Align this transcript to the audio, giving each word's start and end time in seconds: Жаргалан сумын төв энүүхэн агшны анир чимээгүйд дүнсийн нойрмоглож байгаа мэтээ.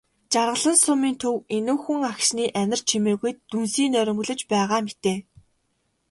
Жаргалан 0.33 0.77
сумын 0.83 1.15
төв 1.21 1.35
энүүхэн 1.57 2.01
агшны 2.11 2.43
анир 2.61 2.81
чимээгүйд 2.89 3.37
дүнсийн 3.49 3.91
нойрмоглож 3.93 4.41
байгаа 4.51 4.79
мэтээ. 4.85 5.17